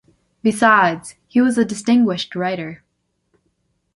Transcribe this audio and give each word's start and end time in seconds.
Besides, 0.41 1.13
he 1.27 1.41
was 1.41 1.59
a 1.59 1.63
distinguished 1.63 2.33
writer. 2.35 2.83